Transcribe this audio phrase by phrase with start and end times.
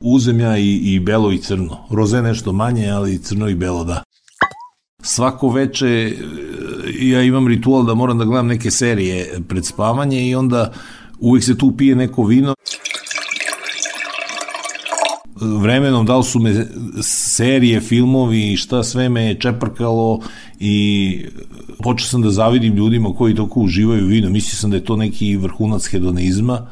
[0.00, 1.78] Uzem ja i, i belo i crno.
[1.90, 4.02] Roze nešto manje, ali crno i belo da.
[5.02, 6.14] Svako veče e,
[7.00, 10.72] ja imam ritual da moram da gledam neke serije pred spavanje i onda
[11.18, 12.54] uvijek se tu pije neko vino
[15.40, 16.66] vremenom da su me
[17.02, 20.20] serije, filmovi i šta sve me je čeprkalo
[20.60, 21.24] i
[21.82, 24.30] počeo sam da zavidim ljudima koji toko uživaju vino.
[24.30, 26.66] Mislio sam da je to neki vrhunac hedonizma.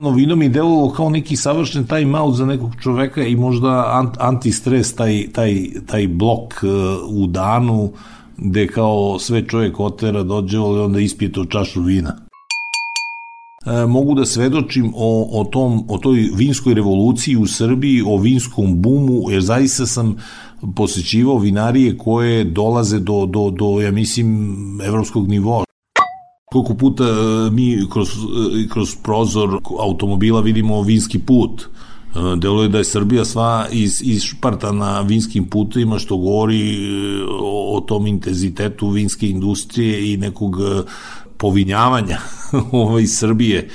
[0.00, 4.94] No, vino mi delovalo kao neki savršen time out za nekog čoveka i možda antistres,
[4.94, 7.90] taj, taj, taj blok uh, u danu
[8.36, 12.16] gde kao sve čovjek otera, dođe i onda ispije to čašu vina.
[13.66, 18.82] E, mogu da svedočim o, o, tom, o toj vinskoj revoluciji u Srbiji, o vinskom
[18.82, 20.16] bumu, jer zaista sam
[20.76, 25.67] posećivao vinarije koje dolaze do, do, do ja mislim, evropskog nivoa.
[26.52, 31.68] Koliko puta e, mi kroz, e, kroz prozor automobila vidimo vinski put,
[32.36, 36.78] deluje da je Srbija sva iz, iz Šparta na vinskim putima, što govori
[37.40, 40.56] o, o tom intenzitetu vinske industrije i nekog
[41.36, 42.18] povinjavanja
[42.72, 43.68] ovaj, Srbije.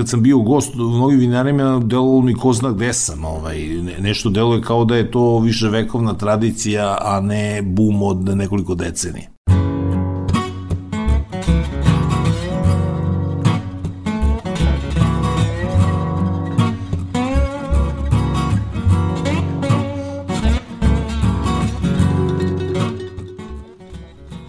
[0.00, 3.24] Kad sam bio gost u mnogim vinarima, delovalo mi ko zna gde sam.
[3.24, 3.58] Ovaj,
[4.00, 9.28] nešto deluje kao da je to više vekovna tradicija, a ne bum od nekoliko decenija.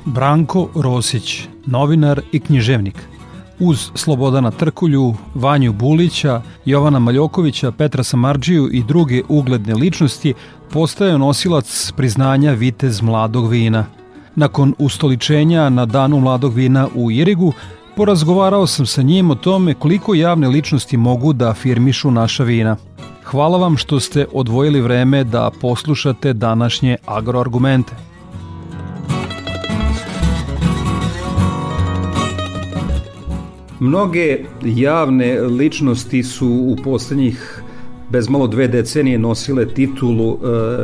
[0.06, 3.12] Branko Rosić, novinar i književnik.
[3.64, 10.34] Uz Slobodana Trkulju, Vanju Bulića, Jovana Maljokovića, Petra Samarđiju i druge ugledne ličnosti
[10.72, 13.86] postaje nosilac priznanja Vitez mladog vina.
[14.36, 17.54] Nakon ustoličenja na danu mladog vina u Irigu,
[17.96, 22.78] porazgovarao sam sa njim o tome koliko javne ličnosti mogu da afirmišu naša vina.
[23.24, 28.11] Hvala vam što ste odvojili vreme da poslušate današnje agroargumente.
[33.82, 37.62] Mnoge javne ličnosti su u poslednjih
[38.10, 40.40] bez malo dve decenije nosile titulu uh,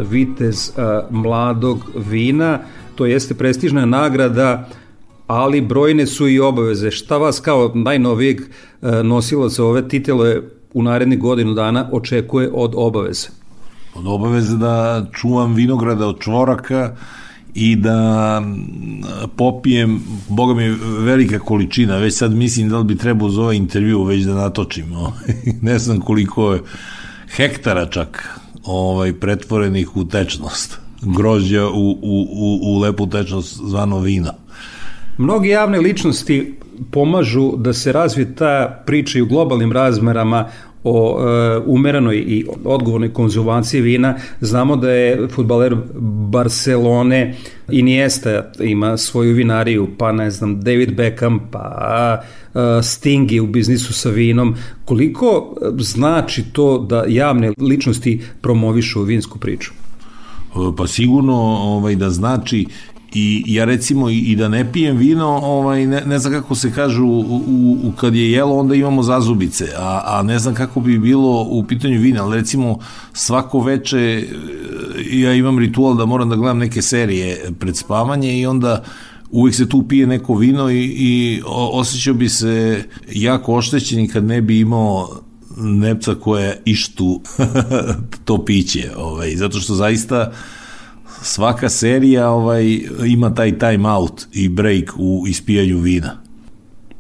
[0.10, 2.60] Vitez uh, mladog vina.
[2.96, 4.70] To jeste prestižna nagrada,
[5.28, 6.92] ali brojne su i obaveze.
[6.92, 10.42] Šta vas kao najnovijeg uh, nosilaca ove titele
[10.74, 13.28] u narednih godinu dana očekuje od obaveze?
[13.96, 16.96] Od obaveze da čuvam vinograda od čvoraka,
[17.60, 18.42] i da
[19.36, 20.70] popijem, boga mi
[21.00, 24.86] velika količina, već sad mislim da li bi trebao za ovaj intervju već da natočim,
[25.62, 26.62] ne znam koliko je
[27.36, 34.34] hektara čak ovaj, pretvorenih u tečnost, grožđa u, u, u, u lepu tečnost zvano vino.
[35.18, 36.56] Mnogi javne ličnosti
[36.92, 40.50] pomažu da se razvije ta priča i u globalnim razmerama
[40.88, 44.16] o e, umeranoj i odgovornoj konzumaciji vina.
[44.42, 45.76] Znamo da je futbaler
[46.32, 47.36] Barcelone
[47.72, 53.94] Iniesta ima svoju vinariju, pa ne znam, David Beckham, pa e, Sting je u biznisu
[53.94, 54.56] sa vinom.
[54.86, 59.72] Koliko znači to da javne ličnosti promovišu vinsku priču?
[60.78, 62.66] Pa sigurno ovaj, da znači
[63.14, 67.06] I ja recimo i, da ne pijem vino, ovaj, ne, ne znam kako se kažu,
[67.06, 71.42] u, u, kad je jelo onda imamo zazubice, a, a ne znam kako bi bilo
[71.42, 72.80] u pitanju vina, ali recimo
[73.14, 74.26] svako veče e,
[75.12, 78.84] ja imam ritual da moram da gledam neke serije pred spavanje i onda
[79.32, 81.42] uvijek se tu pije neko vino i, i
[81.72, 85.10] osjećao bi se jako oštećen kad ne bi imao
[85.58, 87.22] nepca koja ištu
[88.26, 90.57] to piće, ovaj, zato što zaista uh,
[91.22, 96.18] svaka serija ovaj ima taj time out i break u ispijanju vina.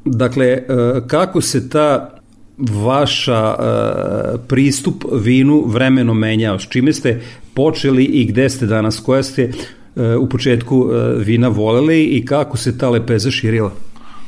[0.05, 0.63] Dakle, e,
[1.07, 2.19] kako se ta
[2.57, 6.59] vaša e, pristup vinu vremeno menjao?
[6.59, 7.21] S čime ste
[7.53, 8.99] počeli i gde ste danas?
[8.99, 9.51] Koja ste
[9.95, 13.71] e, u početku vina voleli i kako se ta lepeza širila?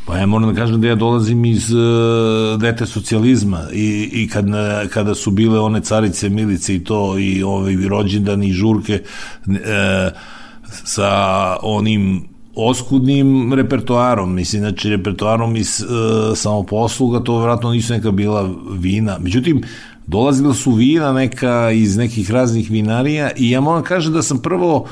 [0.10, 4.46] Pa ja moram da kažem da ja dolazim iz uh, dete socijalizma i, i kad,
[4.94, 9.02] kada su bile one carice, milice i to i ove rođendani i žurke
[9.48, 9.54] uh,
[10.68, 11.12] sa
[11.62, 15.86] onim oskudnim repertoarom, mislim, znači repertoarom iz e,
[16.36, 19.18] samoposluga, to vjerojatno nisu neka bila vina.
[19.20, 19.64] Međutim,
[20.08, 24.88] dolazila su vina neka iz nekih raznih vinarija i ja moram kažem da sam prvo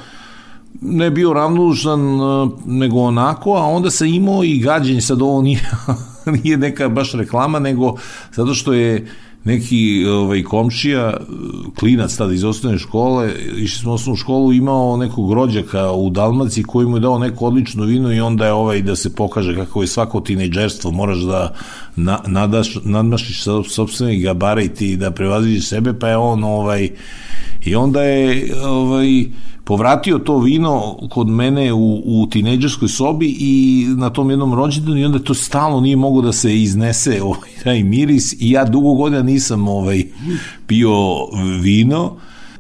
[0.81, 5.69] ne bio ravnodušan e, nego onako, a onda sam imao i gađenje, sad ovo nije,
[6.43, 7.95] nije neka baš reklama, nego
[8.35, 9.07] zato što je
[9.47, 11.13] neki ovaj, komšija,
[11.79, 16.63] klinac tada iz osnovne škole, išli smo u osnovnu školu, imao nekog rođaka u Dalmaciji
[16.63, 19.81] koji mu je dao neko odlično vino i onda je ovaj da se pokaže kako
[19.81, 21.53] je svako tinejdžerstvo, moraš da
[21.95, 26.89] na, nadaš, nadmašiš sobstveni gabarit i da prevaziđeš sebe, pa je on ovaj,
[27.65, 29.25] i onda je ovaj,
[29.67, 35.05] povratio to vino kod mene u, u tinejdžerskoj sobi i na tom jednom rođendanu i
[35.05, 39.23] onda to stalno nije mogo da se iznese ovaj, taj miris i ja dugo godina
[39.23, 40.03] nisam ovaj,
[40.67, 40.93] pio
[41.61, 42.15] vino,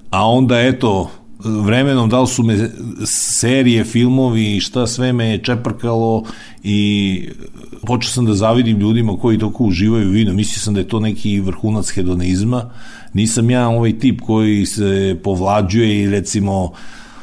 [0.09, 1.09] a onda eto,
[1.39, 2.69] vremenom da su me
[3.05, 6.23] serije, filmovi i šta sve me je čeprkalo
[6.63, 7.29] i
[7.85, 10.33] počeo sam da zavidim ljudima koji toko uživaju vino.
[10.33, 12.69] Mislio sam da je to neki vrhunac hedonizma.
[13.13, 16.73] Nisam ja ovaj tip koji se povlađuje i recimo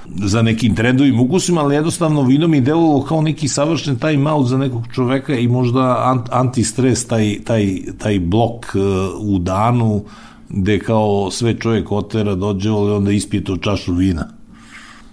[0.06, 4.58] za nekim trendovim ukusima, ali jednostavno vino mi delovalo kao neki savršen time out za
[4.58, 8.82] nekog čoveka i možda antistres, taj, taj, taj blok uh,
[9.20, 10.04] u danu
[10.48, 14.28] gde kao sve čovjek otera dođe, ali onda ispije to čašu vina.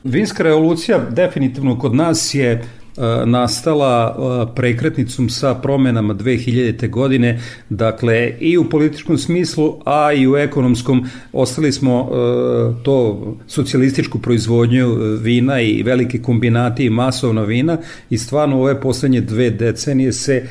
[0.03, 2.80] Vinska revolucija definitivno kod nas je E,
[3.25, 6.89] nastala e, prekretnicom sa promenama 2000.
[6.89, 11.05] godine, dakle i u političkom smislu, a i u ekonomskom.
[11.33, 17.77] Ostali smo e, to socijalističku proizvodnju vina i velike kombinati i masovna vina.
[18.09, 20.47] I stvarno ove poslednje dve decenije se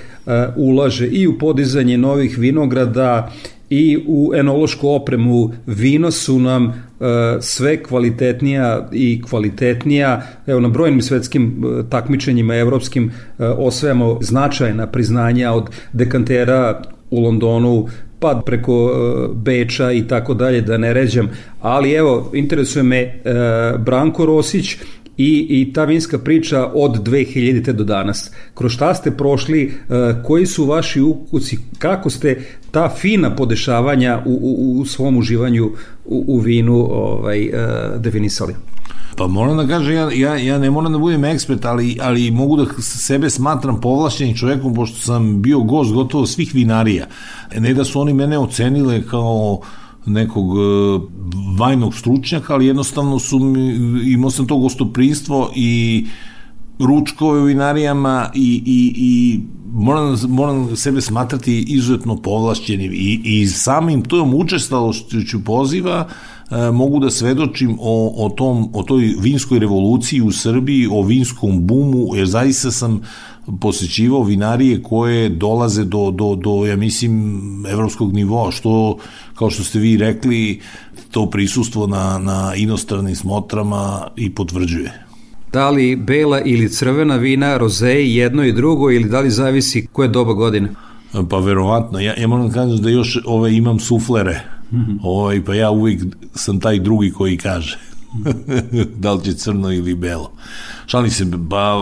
[0.56, 3.30] ulaže i u podizanje novih vinograda
[3.70, 5.52] i u enološku opremu.
[5.66, 6.89] Vino su nam e,
[7.40, 10.22] sve kvalitetnija i kvalitetnija.
[10.46, 17.88] Evo na brojnim svetskim e, takmičenjima evropskim e, osvajamo značajna priznanja od dekantera u Londonu
[18.18, 18.90] pa preko
[19.34, 21.30] Beča i tako dalje da ne ređam,
[21.60, 23.20] ali evo interesuje me
[23.78, 24.76] Branko Rosić
[25.20, 27.72] i, i ta vinska priča od 2000.
[27.72, 28.30] do danas.
[28.54, 34.30] Kroz šta ste prošli, e, koji su vaši ukusi, kako ste ta fina podešavanja u,
[34.30, 35.66] u, u svom uživanju
[36.04, 37.50] u, u vinu ovaj, e,
[37.96, 38.54] definisali?
[39.16, 42.56] Pa moram da kažem, ja, ja, ja ne moram da budem ekspert, ali, ali mogu
[42.56, 47.06] da sebe smatram povlašćenim čovekom, pošto sam bio gost gotovo svih vinarija.
[47.58, 50.60] Ne da su oni mene ocenile kao uh, nekog e,
[51.58, 53.40] vajnog stručnjaka, ali jednostavno su
[54.04, 56.06] imao sam to gostoprinstvo i
[56.78, 59.40] ručkove u vinarijama i, i, i
[59.72, 62.92] moram, moram sebe smatrati izuzetno povlašćenim.
[62.92, 66.08] I, i samim tom učestalošću poziva
[66.50, 71.66] e, mogu da svedočim o, o, tom, o toj vinskoj revoluciji u Srbiji, o vinskom
[71.66, 73.00] bumu, jer zaista sam
[73.60, 78.96] posećivao vinarije koje dolaze do, do, do ja mislim, evropskog nivoa, što,
[79.34, 80.60] kao što ste vi rekli,
[81.10, 85.06] to prisustvo na, na inostranim smotrama i potvrđuje.
[85.52, 90.08] Da li bela ili crvena vina, rozej, jedno i drugo, ili da li zavisi koje
[90.08, 90.68] doba godine?
[91.30, 94.40] Pa verovatno, ja, ja moram da kažem da još ove, imam suflere,
[94.72, 94.98] mm -hmm.
[95.02, 96.02] ovaj, pa ja uvijek
[96.34, 97.89] sam taj drugi koji kaže
[99.02, 100.32] da li će crno ili belo.
[100.86, 101.74] Šalim se, ba,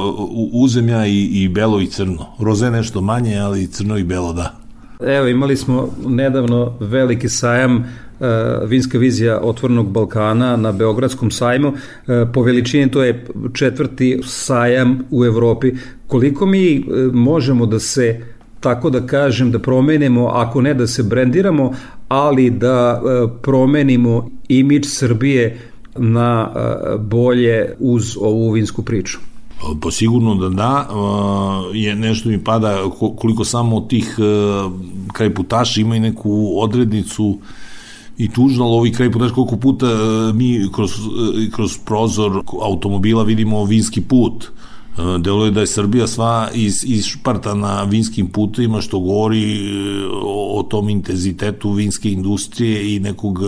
[0.52, 2.26] uzem ja i, i belo i crno.
[2.38, 4.54] Roze nešto manje, ali crno i belo da.
[5.00, 8.26] Evo, imali smo nedavno veliki sajam uh,
[8.68, 11.68] vinska vizija otvornog Balkana na Beogradskom sajmu.
[11.68, 11.74] Uh,
[12.34, 15.72] po veličini to je četvrti sajam u Evropi.
[16.06, 18.20] Koliko mi uh, možemo da se
[18.60, 21.74] tako da kažem da promenimo, ako ne da se brendiramo,
[22.08, 23.02] ali da
[23.42, 25.58] promenimo imidž Srbije
[25.98, 26.50] na
[26.98, 29.18] bolje uz ovu vinsku priču?
[29.82, 30.88] Pa sigurno da da,
[31.74, 32.82] je nešto mi pada
[33.16, 34.16] koliko samo tih
[35.12, 37.38] kraj putaša imaju neku odrednicu
[38.18, 39.86] i tužno, ali ovi kraj putaša koliko puta
[40.34, 40.90] mi kroz,
[41.52, 44.50] kroz prozor automobila vidimo vinski put,
[45.18, 49.60] deluje da je Srbija sva iz, iz Šparta na vinskim putima što govori
[50.22, 53.38] o, o tom intenzitetu vinske industrije i nekog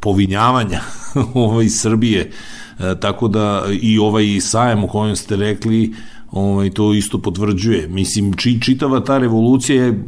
[0.00, 0.80] povinjavanja
[1.34, 2.30] ovaj Srbije
[2.78, 5.94] e, tako da i ovaj sajem o kojem ste rekli
[6.30, 7.88] ovaj, to isto potvrđuje.
[7.88, 10.04] Mislim, či, čitava ta revolucija je,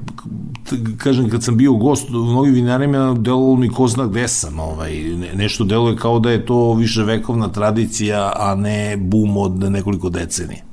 [0.97, 4.61] kažem, kad sam bio gost u mnogim vinarima, delovalo mi ko zna gde sam.
[4.61, 9.71] Ovaj, ne, nešto deluje kao da je to više vekovna tradicija, a ne bum od
[9.71, 10.70] nekoliko decenija.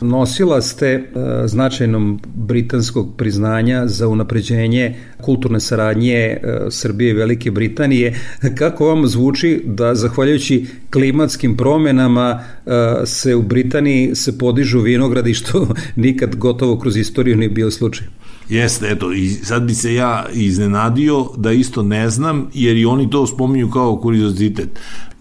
[0.00, 1.02] Nosila ste e,
[1.46, 6.38] značajnom britanskog priznanja za unapređenje kulturne saradnje e,
[6.70, 8.20] Srbije i Velike Britanije.
[8.58, 12.70] Kako vam zvuči da zahvaljujući klimatskim promenama e,
[13.06, 18.06] se u Britaniji se podižu vinogradi što nikad gotovo kroz istoriju nije bio slučaj?
[18.48, 23.10] Jeste, eto, i sad bi se ja iznenadio da isto ne znam, jer i oni
[23.10, 24.68] to spominju kao kuriozitet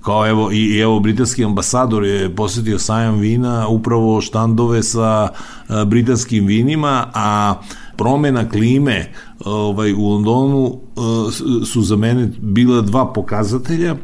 [0.09, 5.29] kao evo i evo britanski ambasador je posetio sajam vina upravo štandove sa
[5.67, 7.55] a, britanskim vinima a
[7.97, 9.11] promena klime
[9.45, 11.29] ovaj u Londonu a,
[11.65, 13.95] su za mene bila dva pokazatelja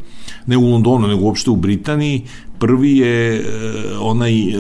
[0.46, 2.22] ne u Londonu nego uopšte u Britaniji
[2.60, 3.44] Prvi je e,
[4.00, 4.54] onaj e,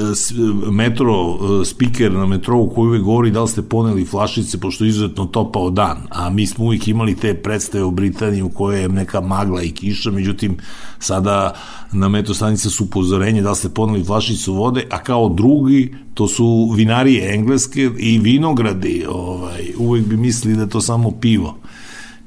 [0.71, 4.89] metro e, speaker na metrou koji uvek govori da li ste poneli flašice pošto je
[4.89, 8.89] izuzetno topao dan, a mi smo uvijek imali te predstave u Britaniji u kojoj je
[8.89, 10.57] neka magla i kiša, međutim
[10.99, 11.53] sada
[11.91, 16.27] na metro stanice su upozorenje da li ste poneli flašicu vode, a kao drugi to
[16.27, 21.57] su vinarije engleske i vinogradi, ovaj, uvek bi mislili da to samo pivo.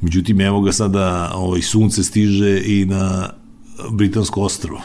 [0.01, 3.38] Međutim, evo ga sada ovaj, sunce stiže i na
[3.91, 4.81] Britansko ostrovo.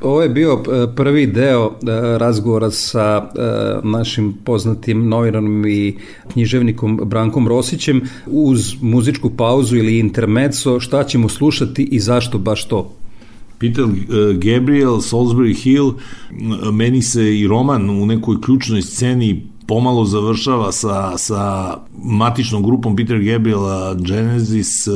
[0.00, 1.72] Ovo je bio e, prvi deo e,
[2.18, 3.40] razgovora sa e,
[3.82, 5.96] našim poznatim novinarom i
[6.32, 12.92] književnikom Brankom Rosićem uz muzičku pauzu ili intermezzo šta ćemo slušati i zašto baš to?
[13.58, 13.84] Peter
[14.34, 15.92] Gabriel, Salisbury Hill,
[16.72, 21.74] meni se i roman u nekoj ključnoj sceni pomalo završava sa, sa
[22.04, 24.88] matičnom grupom Peter Gabriela Genesis,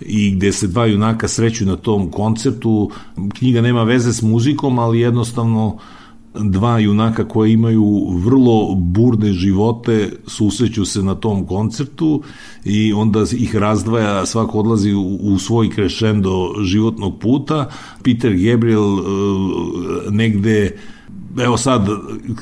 [0.00, 2.90] i gde se dva junaka sreću na tom koncertu.
[3.34, 5.78] Knjiga nema veze s muzikom, ali jednostavno
[6.40, 12.22] dva junaka koje imaju vrlo burne živote susreću se na tom koncertu
[12.64, 17.68] i onda ih razdvaja, svako odlazi u, u svoj krešendo životnog puta.
[18.02, 19.02] Peter Gabriel uh,
[20.10, 20.76] negde
[21.44, 21.88] evo sad,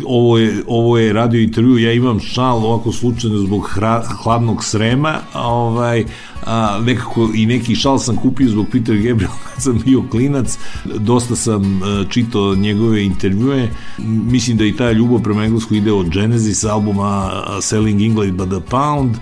[0.07, 5.19] ovo je, ovo je radio intervju, ja imam šal ovako slučajno zbog hra, hladnog srema,
[5.35, 6.05] ovaj,
[6.47, 11.37] a, nekako i neki šal sam kupio zbog Peter Gabriel kad sam bio klinac, dosta
[11.37, 13.69] sam a, čitao njegove intervjue,
[14.07, 18.69] mislim da i ta ljubav prema englesku ide od Genesis albuma Selling England by the
[18.71, 19.17] Pound.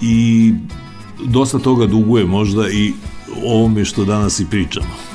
[0.00, 0.52] I
[1.24, 2.92] dosta toga duguje možda i
[3.44, 5.11] ovome što danas i pričamo.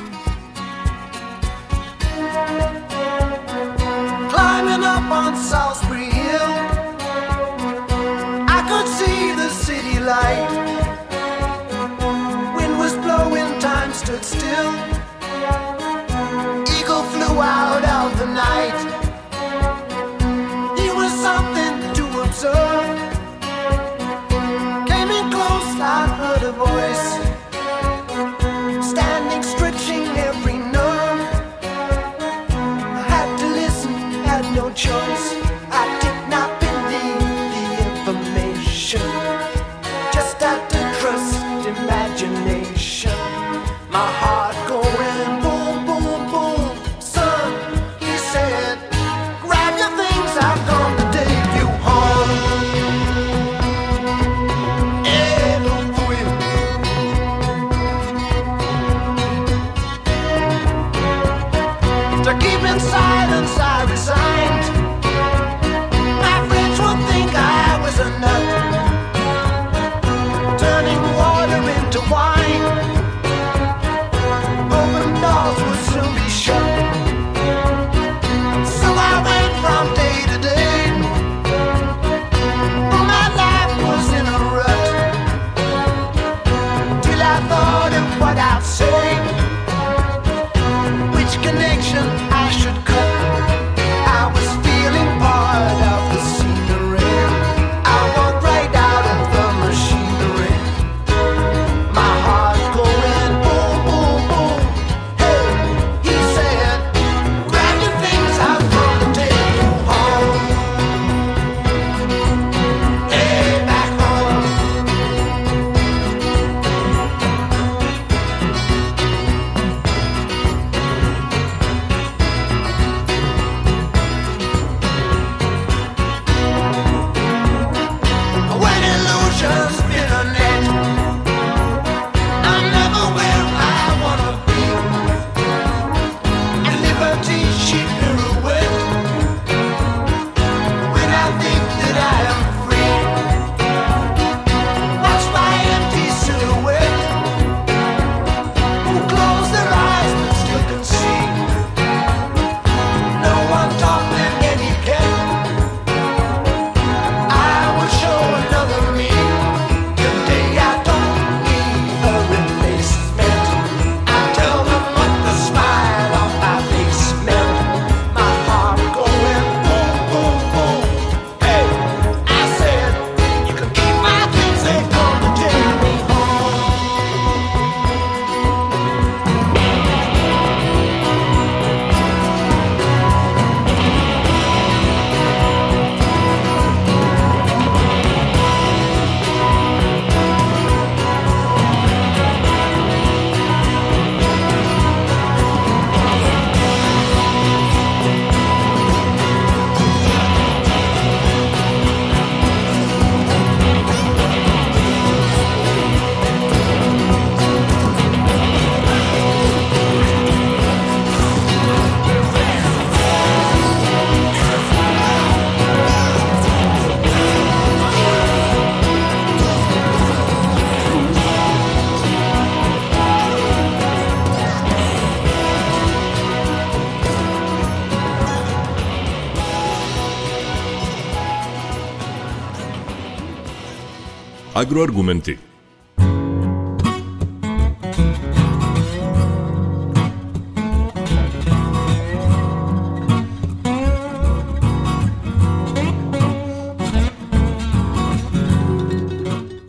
[234.58, 235.36] Agroargumenti.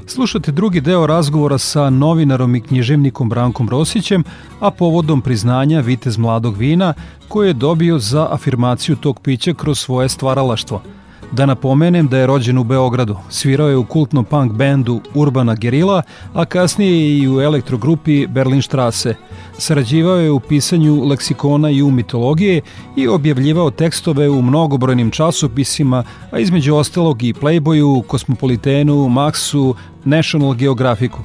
[0.08, 4.24] Slušate drugi deo razgovora sa novinarom i književnikom Brankom Rosićem,
[4.60, 6.94] a povodom priznanja Vitez mladog vina
[7.28, 10.82] koje je dobio za afirmaciju tog pića kroz svoje stvaralaštvo–
[11.32, 13.16] Da napomenem da je rođen u Beogradu.
[13.30, 16.02] Svirao je u kultnom punk bendu Urbana Gerila,
[16.34, 19.16] a kasnije i u elektrogrupi Berlinstrasse.
[19.58, 22.62] Sarađivao je u pisanju leksikona i u mitologije
[22.96, 29.74] i objavljivao tekstove u mnogobrojnim časopisima, a između ostalog i Playboyu, Kosmopolitenu, Maxu,
[30.06, 31.18] National Geographicu.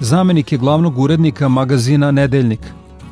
[0.00, 2.60] Zamenik je glavnog urednika magazina Nedeljnik.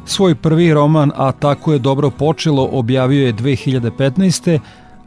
[0.05, 4.59] Svoj prvi roman A tako je dobro počelo objavio je 2015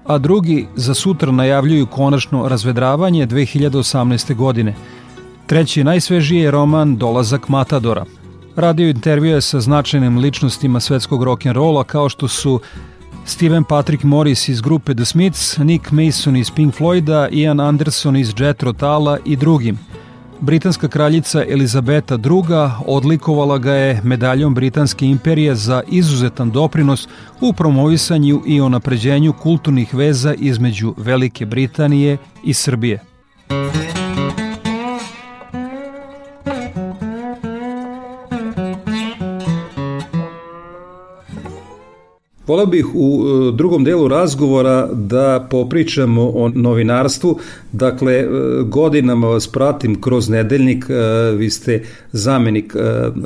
[0.05, 4.35] a drugi za sutra najavljuju konačno razvedravanje 2018.
[4.35, 4.75] godine.
[5.45, 8.05] Treći najsvežiji je roman Dolazak Matadora.
[8.55, 12.59] Radio intervjue sa značajnim ličnostima svetskog rock'n'rolla kao što su
[13.25, 18.33] Steven Patrick Morris iz grupe The Smiths, Nick Mason iz Pink Floyda, Ian Anderson iz
[18.37, 19.79] Jethro Tala i drugim–
[20.41, 22.71] Britanska kraljica Elizabeta II.
[22.85, 27.07] odlikovala ga je medaljom Britanske imperije za izuzetan doprinos
[27.41, 33.10] u promovisanju i onapređenju kulturnih veza između Velike Britanije i Srbije.
[42.51, 47.39] Voleo bih u e, drugom delu razgovora da popričamo o novinarstvu.
[47.71, 48.27] Dakle, e,
[48.65, 52.75] godinama vas pratim kroz nedeljnik, e, vi ste zamenik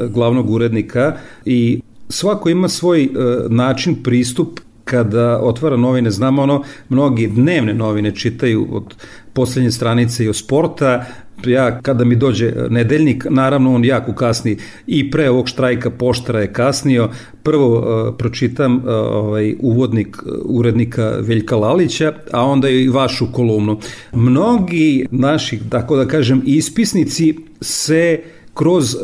[0.09, 1.13] glavnog urednika
[1.45, 3.09] i svako ima svoj
[3.49, 8.95] način pristup kada otvara novine, znamo ono, mnogi dnevne novine čitaju od
[9.33, 11.05] poslednje stranice i o sporta,
[11.45, 16.53] ja kada mi dođe nedeljnik, naravno on jako kasni i pre ovog štrajka poštara je
[16.53, 17.09] kasnio,
[17.43, 23.79] prvo uh, pročitam uh, ovaj uvodnik urednika Veljka Lalića, a onda i vašu kolumnu.
[24.13, 28.19] Mnogi naši, tako da kažem, ispisnici se
[28.53, 29.01] kroz uh,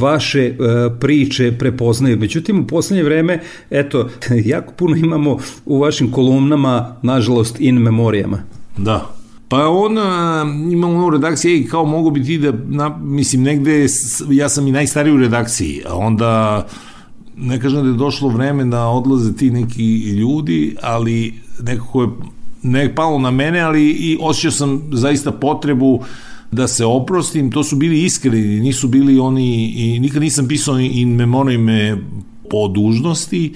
[0.00, 2.18] vaše uh, priče prepoznaju.
[2.18, 4.08] Međutim, u poslednje vreme, eto,
[4.54, 8.42] jako puno imamo u vašim kolumnama, nažalost, in memorijama.
[8.76, 9.14] Da,
[9.48, 9.98] Pa on
[10.72, 13.86] ima u redakciji, kao mogu bi ti da, na, mislim, negde,
[14.30, 16.66] ja sam i najstariji u redakciji, a onda
[17.36, 22.08] ne kažem da je došlo vreme da odlaze ti neki ljudi, ali nekako je
[22.62, 26.00] ne palo na mene, ali i osjećao sam zaista potrebu
[26.52, 31.08] da se oprostim, to su bili iskreni, nisu bili oni, i nikad nisam pisao in
[31.08, 31.98] memorime
[32.50, 33.54] po dužnosti,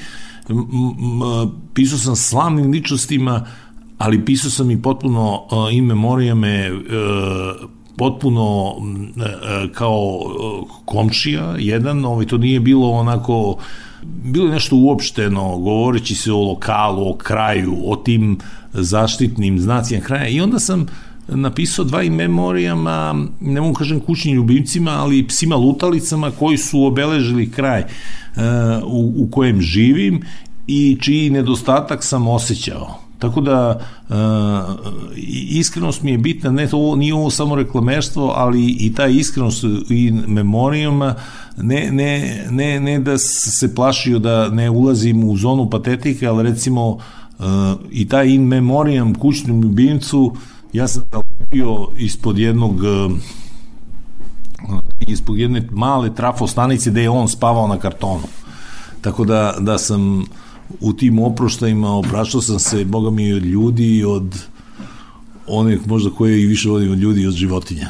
[1.74, 3.46] pisao sam slavnim ličnostima,
[3.98, 6.80] ali pisao sam i potpuno uh, in memorijame uh,
[7.96, 10.20] potpuno uh, kao
[10.84, 13.56] komšija jedan, ovaj, to nije bilo onako
[14.02, 18.38] bilo je nešto uopšteno, govoreći se o lokalu, o kraju, o tim
[18.72, 20.28] zaštitnim znacijama kraja.
[20.28, 20.86] I onda sam
[21.28, 27.50] napisao dva i memorijama, ne mogu kažem kućnim ljubimcima, ali psima lutalicama koji su obeležili
[27.50, 28.42] kraj uh,
[28.84, 30.22] u, u kojem živim
[30.66, 34.14] i čiji nedostatak sam osjećao Tako da uh,
[35.50, 40.12] iskrenost mi je bitna, ne to nije ovo samo reklamerstvo, ali i ta iskrenost i
[40.26, 41.14] memorijama
[41.56, 46.88] ne, ne, ne, ne da se plašio da ne ulazim u zonu patetike, ali recimo
[46.88, 46.98] uh,
[47.90, 50.36] i taj in memorijam kućnom ljubimcu
[50.72, 53.12] ja sam zalepio ispod jednog uh,
[54.98, 58.26] ispod jedne male trafostanice gde je on spavao na kartonu.
[59.00, 60.24] Tako da, da sam
[60.80, 64.44] u tim oproštajima opraštao sam se, boga mi, od ljudi i od
[65.46, 67.88] onih možda koje i više vodim od ljudi i od životinja.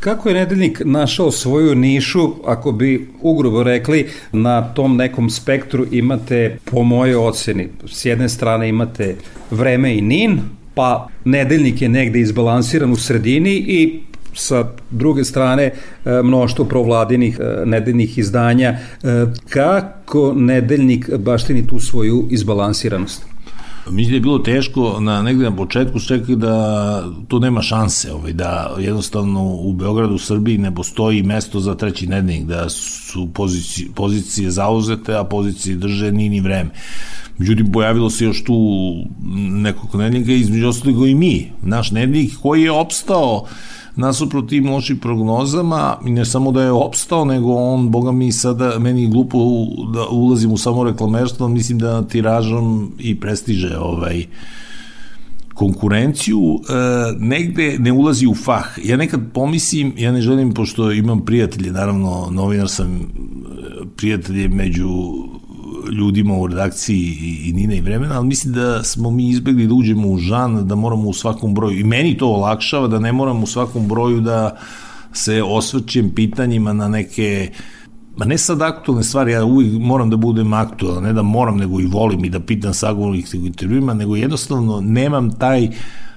[0.00, 6.58] Kako je nedeljnik našao svoju nišu, ako bi ugrubo rekli, na tom nekom spektru imate,
[6.64, 9.16] po mojoj oceni, s jedne strane imate
[9.50, 10.40] vreme i nin,
[10.74, 14.00] pa nedeljnik je negde izbalansiran u sredini i
[14.34, 15.72] sa druge strane e,
[16.22, 18.68] mnoštvo provladinih e, nedeljnih izdanja.
[18.68, 18.78] E,
[19.48, 23.30] kako nedeljnik baštini tu svoju izbalansiranost?
[23.90, 28.32] Mislim da je bilo teško na negde na početku čekati da to nema šanse, ovaj,
[28.32, 33.88] da jednostavno u Beogradu, u Srbiji ne postoji mesto za treći nedeljnik, da su pozicije,
[33.94, 36.70] pozicije zauzete, a pozicije drže ni ni vreme.
[37.38, 38.56] Međutim, pojavilo se još tu
[39.50, 43.46] nekoliko nedeljnika, između ostalog i mi, naš nedeljnik koji je opstao
[44.00, 49.06] nasuprot tim lošim prognozama, ne samo da je opstao, nego on, boga mi sada, meni
[49.06, 49.38] glupo
[49.94, 54.26] da ulazim u samo reklamerstvo, mislim da tiražom i prestiže ovaj,
[55.54, 56.72] konkurenciju e,
[57.18, 58.78] negde ne ulazi u fah.
[58.84, 63.00] Ja nekad pomislim, ja ne želim, pošto imam prijatelje, naravno novinar sam e,
[63.96, 64.88] prijatelje među
[65.92, 70.08] ljudima u redakciji i, Nina i vremena, ali mislim da smo mi izbegli da uđemo
[70.08, 73.46] u žan, da moramo u svakom broju, i meni to olakšava, da ne moram u
[73.46, 74.56] svakom broju da
[75.12, 77.50] se osvrćem pitanjima na neke
[78.16, 81.80] Ma ne sad aktualne stvari, ja uvijek moram da budem aktualan, ne da moram, nego
[81.80, 85.68] i volim i da pitam sagovornih u intervjuima, nego jednostavno nemam taj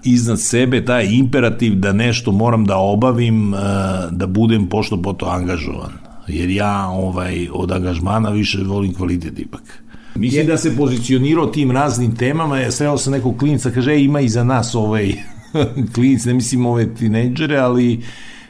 [0.03, 3.57] iznad sebe, taj imperativ da nešto moram da obavim, eh,
[4.11, 5.91] da budem pošto poto angažovan.
[6.27, 9.83] Jer ja ovaj, od angažmana više volim kvalitet ipak.
[10.15, 14.21] Mislim da se pozicionirao tim raznim temama, je sreo sam nekog klinica, kaže, e, ima
[14.21, 15.13] i za nas ovaj
[15.95, 18.01] klinic, ne mislim ove tinejdžere, ali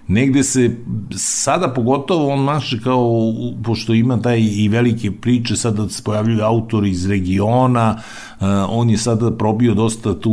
[0.07, 0.75] negde se
[1.17, 3.33] sada pogotovo on maše kao
[3.63, 7.95] pošto ima taj i velike priče sada se pojavljuju autori iz regiona
[8.39, 10.31] uh, on je sada probio dosta tu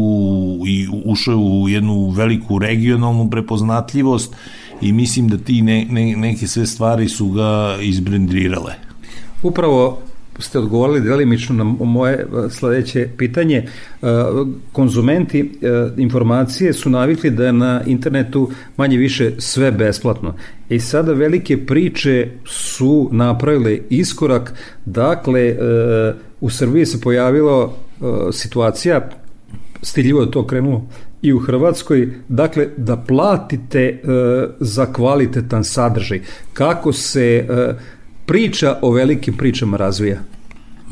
[0.66, 4.36] i ušao u jednu veliku regionalnu prepoznatljivost
[4.80, 8.90] i mislim da ti ne, ne, neke sve stvari su ga izbrendirirale
[9.42, 10.02] Upravo
[10.38, 13.56] ste odgovorili delimično na moje e, sledeće pitanje.
[13.56, 13.66] E,
[14.72, 20.34] konzumenti e, informacije su navikli da je na internetu manje više sve besplatno.
[20.68, 24.54] I sada velike priče su napravile iskorak.
[24.84, 25.56] Dakle,
[26.40, 27.72] u Srbiji se pojavila
[28.32, 29.08] situacija,
[29.82, 30.86] stiljivo je to krenulo
[31.22, 34.02] i u Hrvatskoj, dakle da platite
[34.60, 36.20] za kvalitetan sadržaj.
[36.52, 37.46] Kako se
[38.26, 40.18] priča o velikim pričama razvija?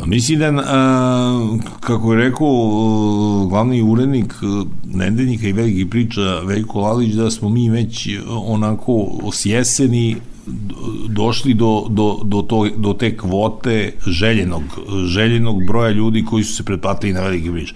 [0.07, 4.35] Mislim da, a, kako je rekao glavni urednik
[4.85, 10.17] nedeljnika i velikih priča Veljko Lalić, da smo mi već onako osjeseni
[11.09, 14.63] došli do, do, do, to, do te kvote željenog,
[15.07, 17.75] željenog broja ljudi koji su se pretplatili na velike priče.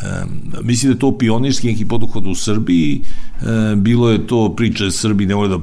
[0.00, 0.24] E,
[0.62, 3.00] mislim da je to pionirski neki poduhod u Srbiji,
[3.40, 5.58] e, bilo je to priče Srbiji ne vole da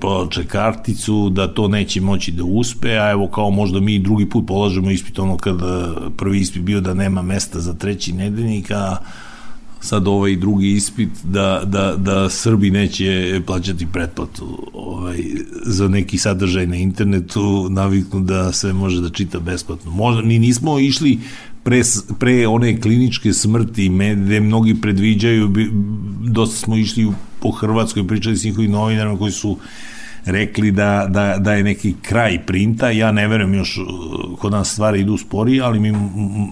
[0.00, 4.46] polače karticu, da to neće moći da uspe, a evo kao možda mi drugi put
[4.46, 8.96] polažemo ispit ono kada prvi ispit bio da nema mesta za treći nedeljnik, a
[9.84, 15.18] sad ovaj drugi ispit da, da, da Srbi neće plaćati pretplatu ovaj,
[15.66, 19.90] za neki sadržaj na internetu, naviknu da sve može da čita besplatno.
[19.90, 21.18] Možda, mi nismo išli
[21.64, 21.82] pre,
[22.18, 25.52] pre one kliničke smrti, gde mnogi predviđaju,
[26.20, 29.58] dosta smo išli po Hrvatskoj, pričali s njihovim novinarima koji su
[30.24, 34.72] rekli da, da, da je neki kraj printa, ja ne verujem još uh, kod nas
[34.72, 35.92] stvari idu spori, ali mi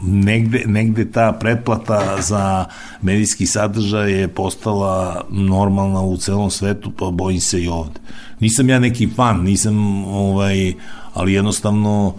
[0.04, 2.64] negde, negde ta pretplata za
[3.02, 8.00] medijski sadržaj je postala normalna u celom svetu, pa bojim se i ovde.
[8.40, 10.72] Nisam ja neki fan, nisam ovaj,
[11.14, 12.14] ali jednostavno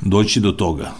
[0.00, 0.92] doći do toga.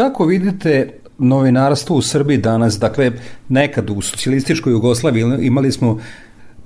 [0.00, 2.78] Kako vidite novinarstvo u Srbiji danas?
[2.78, 3.12] Dakle,
[3.48, 6.00] nekad u socijalističkoj Jugoslaviji imali smo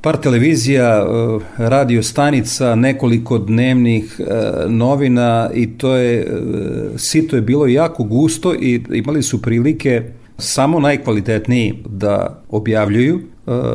[0.01, 1.05] par televizija, e,
[1.57, 4.25] radio stanica, nekoliko dnevnih e,
[4.69, 6.27] novina i to je, e,
[6.97, 10.03] sito je bilo jako gusto i imali su prilike
[10.39, 13.21] samo najkvalitetniji da objavljuju,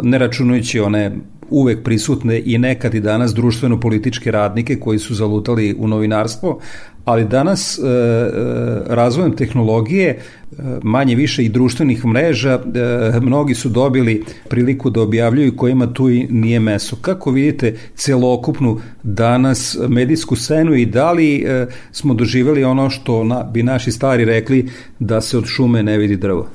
[0.03, 1.11] ne računajući one
[1.49, 6.59] uvek prisutne i nekad i danas društveno-političke radnike koji su zalutali u novinarstvo,
[7.05, 8.31] ali danas e, e,
[8.87, 10.17] razvojem tehnologije e,
[10.83, 12.59] manje više i društvenih mreža
[13.21, 16.95] mnogi su dobili priliku da objavljuju kojima tu i nije meso.
[17.01, 21.45] Kako vidite celokupnu danas medijsku scenu i da li
[21.91, 26.47] smo doživeli ono što bi naši stari rekli da se od šume ne vidi drvo?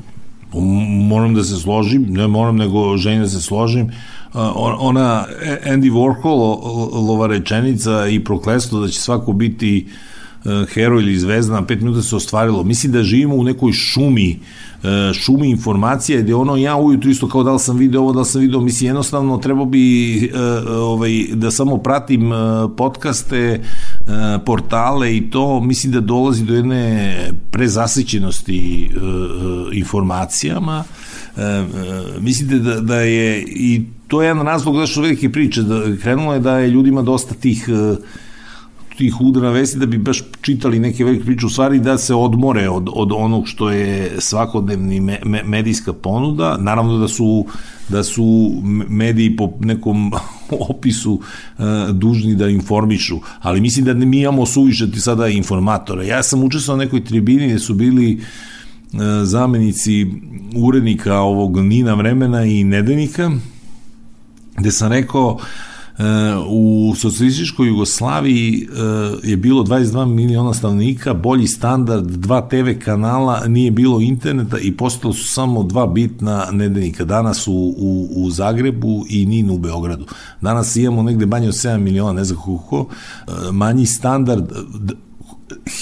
[1.08, 3.90] Moram da se složim, ne moram nego želim da se složim
[4.34, 5.26] ona
[5.66, 9.86] Andy Warhol rečenica i proklestvo da će svako biti
[10.44, 12.64] e, heroj ili zvezda na pet minuta se ostvarilo.
[12.64, 14.40] Mislim da živimo u nekoj šumi
[14.82, 18.20] e, šumi informacija gde ono ja ujutru isto kao da li sam video ovo, da
[18.20, 20.30] li sam video, mislim jednostavno treba bi e,
[20.68, 22.30] ovaj, da samo pratim
[22.76, 23.60] podcaste,
[24.46, 27.16] portale i to mislim da dolazi do jedne
[27.50, 28.90] prezasićenosti
[29.72, 30.84] informacijama.
[32.20, 36.40] Mislite da, da je i to je jedan razlog zašto velike priče, da, krenulo je
[36.40, 37.96] da je ljudima dosta tih e,
[38.98, 42.68] tih udara vesti da bi baš čitali neke velike priče, u stvari da se odmore
[42.68, 46.56] od, od onog što je svakodnevni me, me, medijska ponuda.
[46.60, 47.46] Naravno da su
[47.88, 48.52] da su
[48.88, 50.12] mediji po nekom
[50.70, 56.02] opisu uh, dužni da informišu, ali mislim da mi imamo suviše ti sada informatora.
[56.02, 58.20] Ja sam učestvovao na nekoj tribini gde su bili
[58.92, 60.06] uh, zamenici
[60.56, 63.30] urednika ovog Nina vremena i nedeljnika,
[64.58, 65.38] gde sam rekao
[66.48, 68.68] u socijalističkoj Jugoslaviji
[69.22, 75.14] je bilo 22 miliona stanovnika, bolji standard, dva TV kanala, nije bilo interneta i postalo
[75.14, 77.04] su samo dva bitna nedeljnika.
[77.04, 80.06] Danas u, u, u Zagrebu i NIN u Beogradu.
[80.40, 82.86] Danas imamo negde manje od 7 miliona, ne znam koliko,
[83.52, 84.52] manji standard,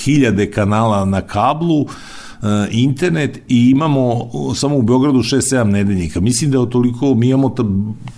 [0.04, 2.31] hiljade kanala na kablu, E,
[2.70, 6.20] internet i imamo samo u Beogradu 6-7 nedeljnika.
[6.20, 7.54] Mislim da je toliko, mi imamo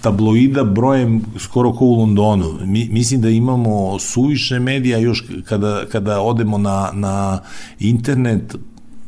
[0.01, 2.59] tabloida brojem skoro kao u Londonu.
[2.65, 7.41] Mi, mislim da imamo suviše medija još kada, kada odemo na, na
[7.81, 8.55] internet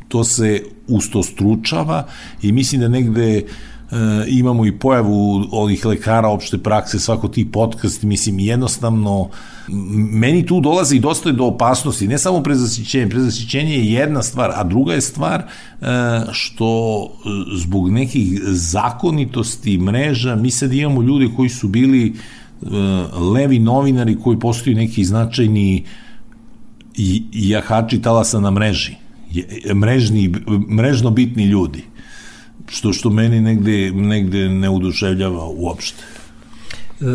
[0.07, 2.03] to se ustostručava
[2.41, 3.45] i mislim da negde e,
[4.27, 9.29] imamo i pojavu ovih lekara opšte prakse, svako ti podcast, mislim, jednostavno
[10.11, 14.93] meni tu dolazi dosta do opasnosti, ne samo prezasićenje, prezasićenje je jedna stvar, a druga
[14.93, 15.45] je stvar e,
[16.31, 16.67] što
[17.55, 22.15] zbog nekih zakonitosti mreža, mi sad imamo ljude koji su bili e,
[23.33, 25.83] levi novinari koji postoji neki značajni
[27.31, 28.95] jahači talasa na mreži,
[29.75, 30.33] mrežni,
[30.69, 31.83] mrežno bitni ljudi
[32.69, 36.03] što što meni negde, negde ne uduševljava uopšte.
[37.01, 37.05] E,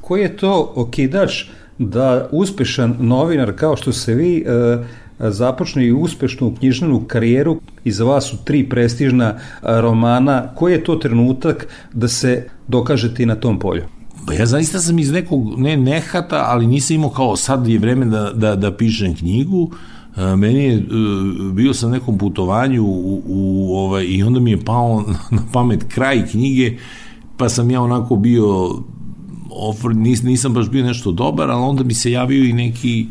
[0.00, 1.44] koji je to okidač
[1.78, 4.78] da uspešan novinar kao što se vi e,
[5.18, 11.68] započne i uspešnu knjižnenu karijeru, iza vas su tri prestižna romana, koji je to trenutak
[11.92, 13.82] da se dokažete i na tom polju?
[14.26, 18.06] Pa ja zaista sam iz nekog, ne nehata, ali nisam imao kao sad je vreme
[18.06, 19.70] da, da, da pišem knjigu,
[20.36, 20.82] meni je, e,
[21.52, 26.26] bio sam nekom putovanju u, u, ovaj, i onda mi je pao na pamet kraj
[26.26, 26.78] knjige,
[27.36, 28.70] pa sam ja onako bio
[29.54, 33.06] ofr, nis, nisam baš bio nešto dobar, ali onda mi se javio i neki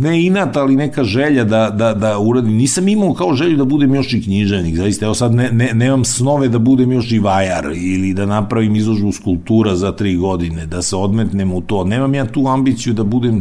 [0.00, 2.52] ne inat, ali neka želja da, da, da uradim.
[2.52, 5.04] Nisam imao kao želju da budem još i književnik, zaista.
[5.04, 9.12] Evo sad ne, ne, nemam snove da budem još i vajar ili da napravim izložbu
[9.12, 11.84] skulptura za tri godine, da se odmetnem u to.
[11.84, 13.36] Nemam ja tu ambiciju da budem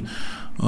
[0.58, 0.65] uh,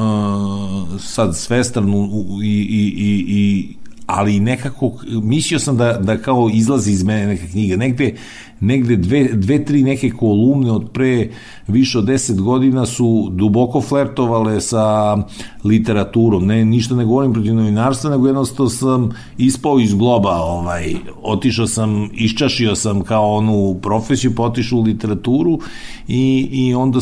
[0.99, 3.75] sad svestran u, i, i, i, i
[4.11, 4.91] ali nekako
[5.23, 7.75] mislio sam da, da kao izlazi iz mene neka knjiga.
[7.75, 8.15] Negde,
[8.59, 11.29] negde dve, dve, tri neke kolumne od pre
[11.67, 15.17] više od deset godina su duboko flertovale sa
[15.63, 16.45] literaturom.
[16.45, 20.35] Ne, ništa ne govorim protiv novinarstva, nego jednostavno sam ispao iz globa.
[20.41, 25.59] Ovaj, otišao sam, iščašio sam kao onu profesiju, potišao u literaturu
[26.07, 26.99] i, i onda,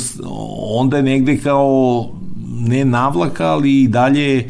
[0.76, 2.06] onda je negde kao
[2.68, 4.50] ne navlaka, ali i dalje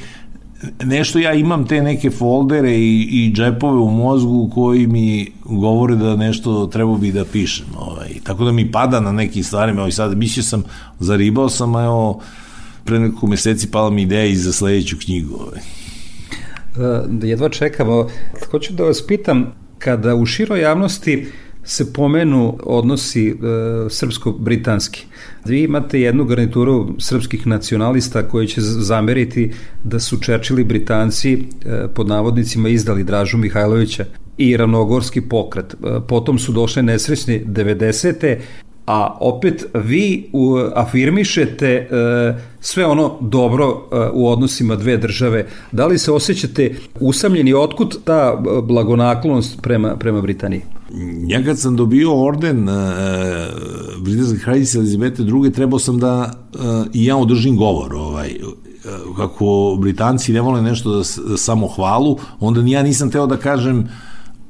[0.83, 6.15] nešto ja imam te neke foldere i, i džepove u mozgu koji mi govore da
[6.15, 7.65] nešto treba bi da pišem.
[7.77, 8.09] Ovaj.
[8.23, 9.81] Tako da mi pada na nekim stvarima.
[9.81, 10.63] Ovaj, sad mislio sam,
[10.99, 12.21] zaribao sam, a evo,
[12.83, 15.35] pre nekoliko meseci pala mi ideja i za sledeću knjigu.
[15.35, 15.59] Ovaj.
[17.07, 18.07] Da jedva čekamo.
[18.51, 21.27] Hoću da vas pitam, kada u široj javnosti
[21.63, 23.33] se pomenu odnosi e,
[23.89, 25.05] srpsko-britanski.
[25.49, 29.51] Vi imate jednu garnituru srpskih nacionalista koji će zameriti
[29.83, 31.39] da su Čerčili Britanci e,
[31.95, 34.05] pod navodnicima izdali Dražu Mihajlovića
[34.37, 35.73] i ravnogorski pokret.
[35.73, 38.37] E, potom su došle nesrećne 90
[38.85, 40.29] a opet vi
[40.75, 41.87] afirmišete e,
[42.59, 45.45] sve ono dobro u odnosima dve države.
[45.71, 47.53] Da li se osjećate usamljeni?
[47.53, 50.61] Otkud ta blagonaklonost prema, prema Britaniji?
[51.27, 52.75] Ja kad sam dobio orden uh,
[54.01, 55.51] Britanske kraljice Elizabete II.
[55.51, 57.93] trebao sam da uh, i ja održim govor.
[57.93, 58.35] Ovaj,
[59.17, 63.89] kako Britanci ne vole nešto da, da samo hvalu, onda ja nisam teo da kažem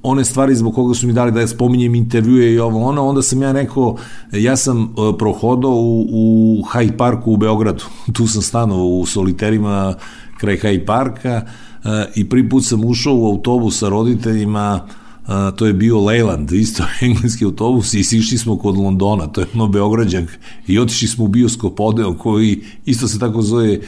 [0.03, 3.41] one stvari zbog koga su mi dali da spominjem intervjue i ovo ono, onda sam
[3.41, 3.95] ja rekao,
[4.31, 7.83] ja sam uh, prohodao u, u Hyde Parku u Beogradu,
[8.15, 9.95] tu sam stanovao u soliterima
[10.37, 15.08] kraj Hyde Parka uh, i prvi put sam ušao u autobus sa roditeljima Uh,
[15.55, 19.67] to je bio Leyland, isto engleski autobus i sišli smo kod Londona, to je ono
[19.67, 20.29] Beograđank
[20.67, 23.79] i otišli smo u bioskop Odeon koji isto se tako zove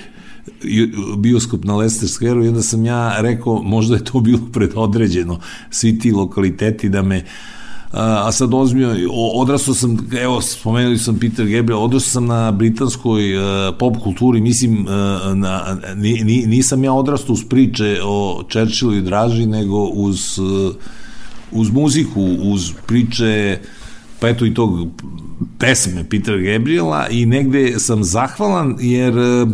[1.17, 5.99] bioskop na Leicester Square i onda sam ja rekao možda je to bilo predodređeno svi
[5.99, 7.25] ti lokaliteti da me
[7.93, 8.95] a sad ozmio,
[9.33, 13.43] odrastao sam, evo, spomenuli sam Peter Gabriel, odrastao sam na britanskoj uh,
[13.79, 19.45] pop kulturi, mislim, uh, na, ni, nisam ja odrastao uz priče o Churchillu i Draži,
[19.45, 20.75] nego uz, uh,
[21.51, 23.59] uz muziku, uz priče
[24.19, 24.87] pa eto i tog
[25.59, 29.49] pesme Peter Gabriela i negde sam zahvalan jer uh,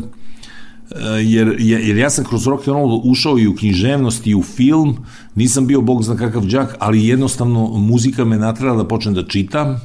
[0.91, 4.43] Eh, jer, jer ja sam kroz rock and roll ušao i u književnost i u
[4.43, 4.97] film,
[5.35, 9.81] nisam bio bog zna kakav džak, ali jednostavno muzika me natrala da počnem da čitam,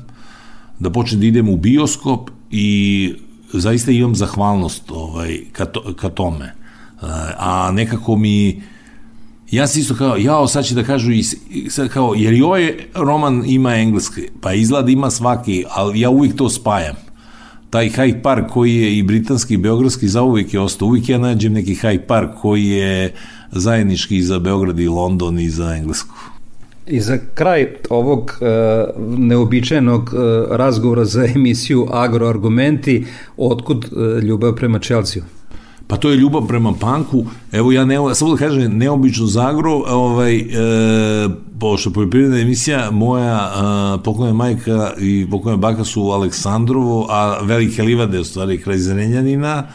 [0.79, 3.15] da počnem da idem u bioskop i
[3.53, 6.45] zaista imam zahvalnost ovaj, ka, to, ka tome.
[6.45, 7.07] Eh,
[7.39, 8.63] a nekako mi
[9.53, 11.23] ja sam isto kao, jao, sad će da kažu i,
[11.71, 16.37] sad kao, jer i ovaj roman ima engleski, pa izgleda ima svaki, ali ja uvijek
[16.37, 16.95] to spajam
[17.73, 20.89] taj Hyde Park koji je i britanski i beogradski zauvijek je ostao.
[20.89, 23.13] Uvijek ja nađem neki Hyde Park koji je
[23.53, 26.15] zajednički i za Beograd i London i za Englesku.
[26.87, 28.47] I za kraj ovog e,
[29.19, 30.17] neobičajenog e,
[30.57, 33.05] razgovora za emisiju Agroargumenti,
[33.37, 35.23] otkud e, ljubav prema Chelsea?
[35.93, 37.25] Pa to je ljubav prema panku.
[37.53, 40.45] Evo ja ne, samo da kažem, neobično zagro, ovaj, e,
[41.61, 47.83] pošto poljoprivredna emisija, moja e, pokojna majka i pokojna baka su u Aleksandrovo, a Velike
[47.83, 49.67] Livade, u stvari, kraj Zrenjanina,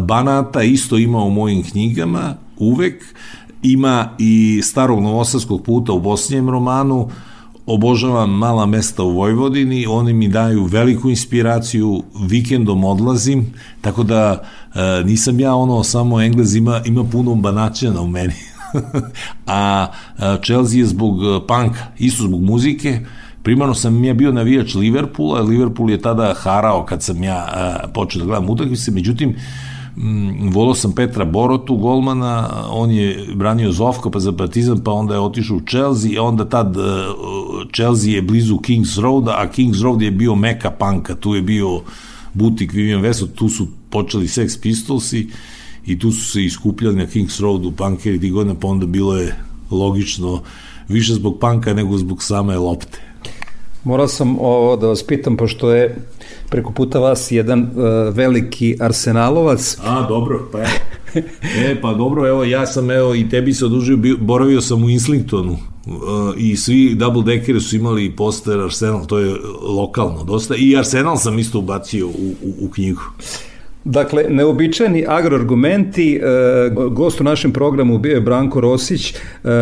[0.00, 3.04] Banata isto ima u mojim knjigama, uvek,
[3.62, 7.08] ima i starog novosadskog puta u Bosnijem romanu,
[7.66, 14.42] obožavam mala mesta u Vojvodini, oni mi daju veliku inspiraciju, vikendom odlazim, tako da
[14.74, 18.34] e, nisam ja ono samo Englez, ima, ima puno banačena u meni.
[19.46, 19.86] a
[20.44, 23.00] Chelsea je zbog e, panka, isto zbog muzike,
[23.42, 28.20] primarno sam ja bio navijač Liverpoola, Liverpool je tada harao kad sam ja e, počeo
[28.20, 29.36] da gledam utakmice, međutim,
[30.50, 35.20] volao sam Petra Borotu, golmana, on je branio Zovko pa za Partizan, pa onda je
[35.20, 36.84] otišao u Chelsea, onda tad uh,
[37.74, 41.80] Chelsea je blizu Kings Roada, a Kings Road je bio meka panka, tu je bio
[42.32, 45.28] butik Vivian Veso, tu su počeli Sex Pistolsi
[45.86, 49.36] i tu su se iskupljali na Kings Roadu punkeri tih godina, pa onda bilo je
[49.70, 50.42] logično
[50.88, 53.13] više zbog panka nego zbog same lopte.
[53.84, 55.96] Morao sam ovo da vas pitam, pošto je
[56.50, 57.68] preko puta vas jedan uh,
[58.14, 59.78] veliki arsenalovac.
[59.84, 60.68] A, dobro, pa evo.
[61.42, 64.90] E, pa dobro, evo, ja sam, evo, i tebi se odužio, bio, boravio sam u
[64.90, 65.94] Islingtonu uh,
[66.36, 71.38] i svi double deckeri su imali poster Arsenal, to je lokalno dosta, i Arsenal sam
[71.38, 73.02] isto ubacio u, u, u knjigu.
[73.84, 76.20] Dakle, neobičajni agroargumenti, e,
[76.90, 79.16] gost u našem programu bio je Branko Rosić, e,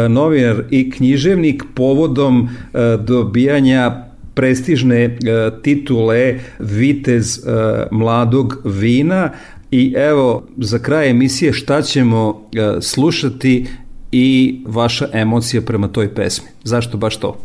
[0.08, 5.18] novinar i književnik povodom e, dobijanja prestižne e,
[5.62, 7.50] titule Vitez e,
[7.90, 9.30] mladog vina
[9.70, 13.66] i evo za kraj emisije šta ćemo e, slušati
[14.12, 16.48] i vaša emocija prema toj pesmi.
[16.64, 17.36] Zašto baš to?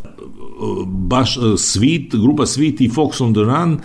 [0.86, 3.78] baš Sweet, grupa Sweet i Fox on the Run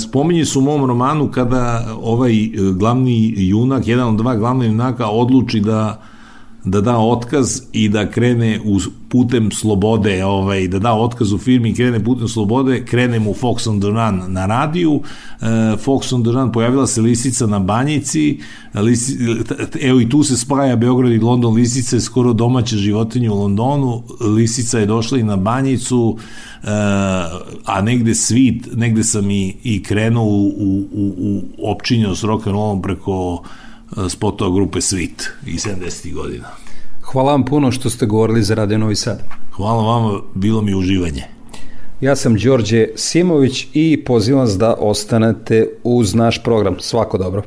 [0.00, 2.32] spominje su u mom romanu kada ovaj
[2.72, 6.02] glavni junak, jedan od dva glavna junaka odluči da
[6.64, 11.70] da da otkaz i da krene u putem slobode, ovaj, da da otkaz u firmi
[11.70, 15.00] i krene putem slobode, krene mu Fox on the Run na radiju,
[15.40, 18.40] e, Fox on the Run, pojavila se lisica na banjici,
[18.74, 19.18] lisi,
[19.80, 24.02] evo i tu se spaja Beograd i London, lisica je skoro domaća životinja u Londonu,
[24.36, 26.18] lisica je došla i na banjicu,
[26.62, 26.68] e,
[27.64, 32.82] a negde svit, negde sam i, i krenuo u, u, u, u opčinjao s rock'n'rollom
[32.82, 33.42] preko
[34.08, 36.14] spotova grupe Svit i 70.
[36.14, 36.48] godina.
[37.02, 39.22] Hvala vam puno što ste govorili za Radio Novi Sad.
[39.52, 41.24] Hvala vama, bilo mi uživanje.
[42.00, 46.76] Ja sam Đorđe Simović i pozivam vas da ostanete uz naš program.
[46.80, 47.42] Svako dobro.